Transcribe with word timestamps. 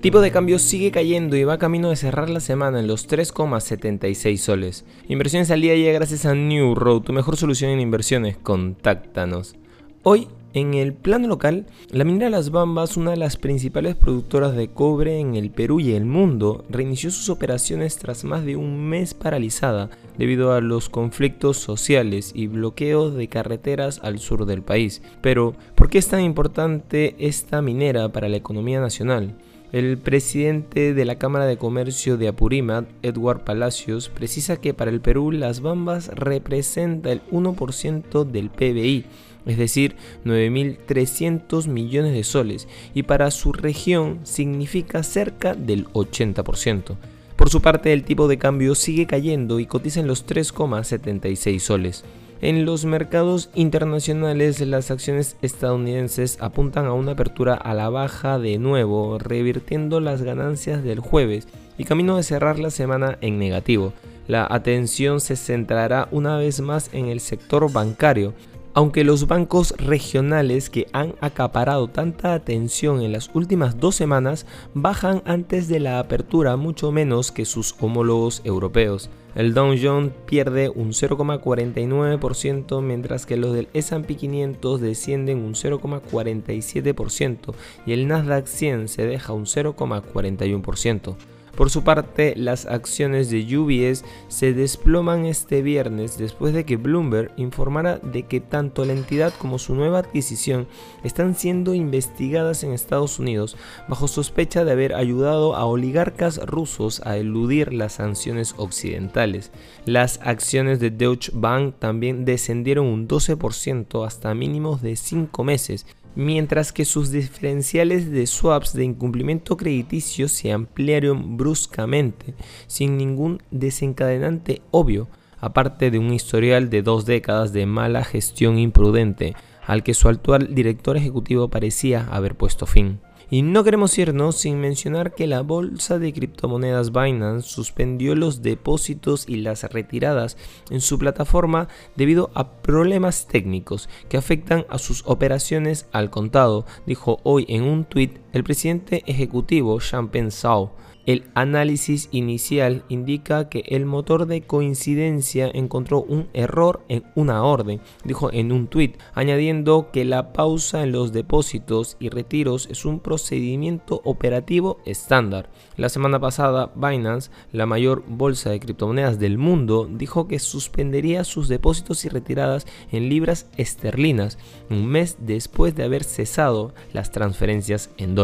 Tipo 0.00 0.20
de 0.20 0.30
cambio 0.30 0.60
sigue 0.60 0.92
cayendo 0.92 1.36
y 1.36 1.42
va 1.42 1.58
camino 1.58 1.90
de 1.90 1.96
cerrar 1.96 2.30
la 2.30 2.38
semana 2.38 2.78
en 2.78 2.86
los 2.86 3.08
3,76 3.08 4.36
soles. 4.36 4.84
Inversiones 5.08 5.50
al 5.50 5.60
día 5.60 5.74
llega 5.74 5.92
gracias 5.92 6.24
a 6.24 6.36
New 6.36 6.76
Road, 6.76 7.02
tu 7.02 7.12
mejor 7.12 7.36
solución 7.36 7.72
en 7.72 7.80
inversiones. 7.80 8.36
Contáctanos. 8.36 9.56
Hoy, 10.04 10.28
en 10.54 10.74
el 10.74 10.92
plano 10.92 11.26
local, 11.26 11.66
la 11.90 12.04
minera 12.04 12.30
Las 12.30 12.50
Bambas, 12.50 12.96
una 12.96 13.10
de 13.10 13.16
las 13.16 13.36
principales 13.36 13.96
productoras 13.96 14.54
de 14.54 14.68
cobre 14.68 15.18
en 15.18 15.34
el 15.34 15.50
Perú 15.50 15.80
y 15.80 15.90
el 15.90 16.04
mundo, 16.04 16.64
reinició 16.70 17.10
sus 17.10 17.28
operaciones 17.28 17.96
tras 17.96 18.22
más 18.22 18.44
de 18.44 18.54
un 18.54 18.88
mes 18.88 19.14
paralizada 19.14 19.90
debido 20.16 20.52
a 20.52 20.60
los 20.60 20.88
conflictos 20.88 21.56
sociales 21.56 22.30
y 22.36 22.46
bloqueos 22.46 23.16
de 23.16 23.26
carreteras 23.26 23.98
al 24.04 24.20
sur 24.20 24.46
del 24.46 24.62
país. 24.62 25.02
Pero, 25.22 25.54
¿por 25.74 25.90
qué 25.90 25.98
es 25.98 26.06
tan 26.06 26.20
importante 26.20 27.16
esta 27.18 27.60
minera 27.62 28.10
para 28.10 28.28
la 28.28 28.36
economía 28.36 28.80
nacional? 28.80 29.34
El 29.70 29.98
presidente 29.98 30.94
de 30.94 31.04
la 31.04 31.18
Cámara 31.18 31.44
de 31.44 31.58
Comercio 31.58 32.16
de 32.16 32.28
Apurímac, 32.28 32.86
Edward 33.02 33.44
Palacios, 33.44 34.08
precisa 34.08 34.56
que 34.56 34.72
para 34.72 34.90
el 34.90 35.02
Perú 35.02 35.30
las 35.30 35.60
bambas 35.60 36.08
representa 36.14 37.12
el 37.12 37.22
1% 37.26 38.24
del 38.24 38.48
PBI, 38.48 39.04
es 39.44 39.58
decir, 39.58 39.94
9.300 40.24 41.68
millones 41.68 42.14
de 42.14 42.24
soles, 42.24 42.66
y 42.94 43.02
para 43.02 43.30
su 43.30 43.52
región 43.52 44.20
significa 44.22 45.02
cerca 45.02 45.54
del 45.54 45.86
80%. 45.88 46.96
Por 47.36 47.50
su 47.50 47.60
parte, 47.60 47.92
el 47.92 48.04
tipo 48.04 48.26
de 48.26 48.38
cambio 48.38 48.74
sigue 48.74 49.06
cayendo 49.06 49.60
y 49.60 49.66
cotiza 49.66 50.00
en 50.00 50.06
los 50.06 50.26
3,76 50.26 51.58
soles. 51.58 52.04
En 52.40 52.64
los 52.64 52.84
mercados 52.84 53.50
internacionales 53.56 54.60
las 54.60 54.92
acciones 54.92 55.36
estadounidenses 55.42 56.38
apuntan 56.40 56.86
a 56.86 56.92
una 56.92 57.12
apertura 57.12 57.54
a 57.54 57.74
la 57.74 57.88
baja 57.90 58.38
de 58.38 58.58
nuevo, 58.58 59.18
revirtiendo 59.18 59.98
las 59.98 60.22
ganancias 60.22 60.84
del 60.84 61.00
jueves 61.00 61.48
y 61.78 61.84
camino 61.84 62.16
de 62.16 62.22
cerrar 62.22 62.60
la 62.60 62.70
semana 62.70 63.18
en 63.22 63.40
negativo. 63.40 63.92
La 64.28 64.46
atención 64.48 65.20
se 65.20 65.34
centrará 65.34 66.06
una 66.12 66.36
vez 66.36 66.60
más 66.60 66.90
en 66.92 67.06
el 67.06 67.18
sector 67.18 67.72
bancario, 67.72 68.34
aunque 68.72 69.02
los 69.02 69.26
bancos 69.26 69.74
regionales 69.76 70.70
que 70.70 70.86
han 70.92 71.16
acaparado 71.20 71.88
tanta 71.88 72.34
atención 72.34 73.02
en 73.02 73.10
las 73.10 73.30
últimas 73.34 73.80
dos 73.80 73.96
semanas 73.96 74.46
bajan 74.74 75.22
antes 75.24 75.66
de 75.66 75.80
la 75.80 75.98
apertura 75.98 76.54
mucho 76.56 76.92
menos 76.92 77.32
que 77.32 77.44
sus 77.44 77.74
homólogos 77.80 78.42
europeos. 78.44 79.10
El 79.38 79.54
Dow 79.54 79.72
Jones 79.80 80.12
pierde 80.26 80.68
un 80.68 80.88
0,49% 80.88 82.82
mientras 82.82 83.24
que 83.24 83.36
los 83.36 83.54
del 83.54 83.68
S&P 83.72 84.16
500 84.16 84.80
descienden 84.80 85.38
un 85.38 85.54
0,47% 85.54 87.54
y 87.86 87.92
el 87.92 88.08
Nasdaq 88.08 88.48
100 88.48 88.88
se 88.88 89.06
deja 89.06 89.32
un 89.32 89.44
0,41%. 89.44 91.14
Por 91.58 91.70
su 91.70 91.82
parte, 91.82 92.34
las 92.36 92.66
acciones 92.66 93.30
de 93.30 93.58
UBS 93.58 94.04
se 94.28 94.54
desploman 94.54 95.26
este 95.26 95.60
viernes 95.60 96.16
después 96.16 96.54
de 96.54 96.64
que 96.64 96.76
Bloomberg 96.76 97.32
informara 97.36 97.98
de 97.98 98.22
que 98.22 98.38
tanto 98.38 98.84
la 98.84 98.92
entidad 98.92 99.34
como 99.36 99.58
su 99.58 99.74
nueva 99.74 99.98
adquisición 99.98 100.68
están 101.02 101.34
siendo 101.34 101.74
investigadas 101.74 102.62
en 102.62 102.70
Estados 102.70 103.18
Unidos 103.18 103.56
bajo 103.88 104.06
sospecha 104.06 104.64
de 104.64 104.70
haber 104.70 104.94
ayudado 104.94 105.56
a 105.56 105.64
oligarcas 105.64 106.38
rusos 106.46 107.02
a 107.04 107.16
eludir 107.16 107.74
las 107.74 107.94
sanciones 107.94 108.54
occidentales. 108.56 109.50
Las 109.84 110.20
acciones 110.22 110.78
de 110.78 110.92
Deutsche 110.92 111.32
Bank 111.34 111.74
también 111.80 112.24
descendieron 112.24 112.86
un 112.86 113.08
12% 113.08 114.06
hasta 114.06 114.32
mínimos 114.32 114.80
de 114.80 114.94
5 114.94 115.42
meses 115.42 115.86
mientras 116.18 116.72
que 116.72 116.84
sus 116.84 117.12
diferenciales 117.12 118.10
de 118.10 118.26
swaps 118.26 118.72
de 118.72 118.82
incumplimiento 118.82 119.56
crediticio 119.56 120.28
se 120.28 120.50
ampliaron 120.50 121.36
bruscamente, 121.36 122.34
sin 122.66 122.96
ningún 122.96 123.40
desencadenante 123.52 124.60
obvio, 124.72 125.06
aparte 125.38 125.92
de 125.92 126.00
un 126.00 126.12
historial 126.12 126.70
de 126.70 126.82
dos 126.82 127.06
décadas 127.06 127.52
de 127.52 127.66
mala 127.66 128.02
gestión 128.02 128.58
imprudente, 128.58 129.36
al 129.64 129.84
que 129.84 129.94
su 129.94 130.08
actual 130.08 130.56
director 130.56 130.96
ejecutivo 130.96 131.50
parecía 131.50 132.08
haber 132.10 132.34
puesto 132.34 132.66
fin. 132.66 132.98
Y 133.30 133.42
no 133.42 133.62
queremos 133.62 133.98
irnos 133.98 134.36
sin 134.36 134.58
mencionar 134.58 135.14
que 135.14 135.26
la 135.26 135.42
bolsa 135.42 135.98
de 135.98 136.14
criptomonedas 136.14 136.92
Binance 136.92 137.46
suspendió 137.46 138.14
los 138.14 138.40
depósitos 138.40 139.28
y 139.28 139.36
las 139.36 139.64
retiradas 139.64 140.38
en 140.70 140.80
su 140.80 140.98
plataforma 140.98 141.68
debido 141.94 142.30
a 142.34 142.52
problemas 142.62 143.26
técnicos 143.26 143.90
que 144.08 144.16
afectan 144.16 144.64
a 144.70 144.78
sus 144.78 145.02
operaciones 145.04 145.88
al 145.92 146.08
contado, 146.08 146.64
dijo 146.86 147.20
hoy 147.22 147.44
en 147.48 147.64
un 147.64 147.84
tuit 147.84 148.18
el 148.38 148.44
presidente 148.44 149.02
ejecutivo 149.06 149.80
Champagne 149.80 150.30
Zhao. 150.30 150.72
El 151.08 151.24
análisis 151.32 152.10
inicial 152.12 152.84
indica 152.90 153.48
que 153.48 153.64
el 153.68 153.86
motor 153.86 154.26
de 154.26 154.42
coincidencia 154.42 155.50
encontró 155.54 156.02
un 156.02 156.28
error 156.34 156.84
en 156.90 157.02
una 157.14 157.44
orden, 157.44 157.80
dijo 158.04 158.30
en 158.30 158.52
un 158.52 158.66
tuit, 158.66 158.98
añadiendo 159.14 159.88
que 159.90 160.04
la 160.04 160.34
pausa 160.34 160.82
en 160.82 160.92
los 160.92 161.14
depósitos 161.14 161.96
y 161.98 162.10
retiros 162.10 162.68
es 162.70 162.84
un 162.84 163.00
procedimiento 163.00 164.02
operativo 164.04 164.80
estándar. 164.84 165.48
La 165.78 165.88
semana 165.88 166.20
pasada, 166.20 166.72
Binance, 166.74 167.30
la 167.52 167.64
mayor 167.64 168.04
bolsa 168.06 168.50
de 168.50 168.60
criptomonedas 168.60 169.18
del 169.18 169.38
mundo, 169.38 169.88
dijo 169.90 170.28
que 170.28 170.38
suspendería 170.38 171.24
sus 171.24 171.48
depósitos 171.48 172.04
y 172.04 172.10
retiradas 172.10 172.66
en 172.92 173.08
libras 173.08 173.46
esterlinas 173.56 174.36
un 174.68 174.84
mes 174.84 175.16
después 175.20 175.74
de 175.74 175.84
haber 175.84 176.04
cesado 176.04 176.74
las 176.92 177.12
transferencias 177.12 177.88
en 177.96 178.14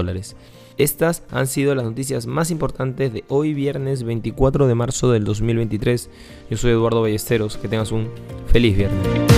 Estas 0.76 1.22
han 1.30 1.46
sido 1.46 1.74
las 1.74 1.84
noticias 1.84 2.26
más 2.26 2.50
importantes 2.50 3.12
de 3.12 3.24
hoy 3.28 3.54
viernes 3.54 4.02
24 4.02 4.66
de 4.66 4.74
marzo 4.74 5.10
del 5.10 5.24
2023. 5.24 6.10
Yo 6.50 6.56
soy 6.56 6.72
Eduardo 6.72 7.02
Ballesteros, 7.02 7.56
que 7.56 7.68
tengas 7.68 7.92
un 7.92 8.08
feliz 8.48 8.76
viernes. 8.76 9.33